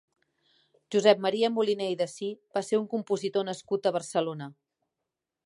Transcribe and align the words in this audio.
Josep 0.95 1.21
Maria 1.25 1.51
Moliné 1.57 1.89
i 1.97 1.99
Dassí 1.99 2.31
va 2.59 2.65
ser 2.71 2.81
un 2.81 2.89
compositor 2.95 3.47
nascut 3.51 3.87
a 3.87 3.95
Barcelona. 4.01 4.51